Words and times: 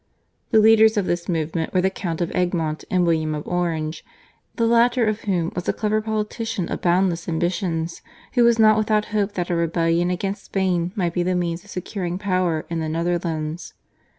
The 0.49 0.57
leaders 0.57 0.97
of 0.97 1.05
this 1.05 1.29
movement 1.29 1.75
were 1.75 1.81
the 1.81 1.91
Count 1.91 2.21
of 2.21 2.31
Egmont 2.33 2.83
and 2.89 3.05
William 3.05 3.35
of 3.35 3.47
Orange, 3.47 4.03
the 4.55 4.65
latter 4.65 5.05
of 5.05 5.21
whom 5.25 5.51
was 5.53 5.69
a 5.69 5.73
clever 5.73 6.01
politician 6.01 6.67
of 6.69 6.81
boundless 6.81 7.29
ambitions, 7.29 8.01
who 8.33 8.43
was 8.43 8.57
not 8.57 8.79
without 8.79 9.05
hope 9.13 9.33
that 9.33 9.51
a 9.51 9.55
rebellion 9.55 10.09
against 10.09 10.45
Spain 10.45 10.91
might 10.95 11.13
be 11.13 11.21
the 11.21 11.35
means 11.35 11.63
of 11.63 11.69
securing 11.69 12.15
supreme 12.15 12.31
power 12.33 12.65
in 12.67 12.79
the 12.79 12.89
Netherlands. 12.89 13.75